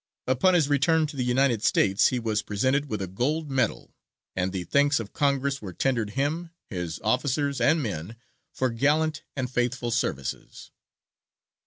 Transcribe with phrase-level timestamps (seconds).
[0.25, 3.93] Upon his return to the United States he was presented with a gold medal,
[4.35, 8.15] and the thanks of Congress were tendered him, his officers, and men,
[8.51, 10.71] for gallant and faithful services.